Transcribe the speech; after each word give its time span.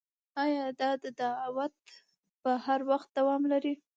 او 0.41 0.49
دا 0.79 0.89
دعوت 1.21 1.75
به 2.41 2.51
هر 2.65 2.79
وخت 2.89 3.09
دوام 3.17 3.41
لري 3.51 3.73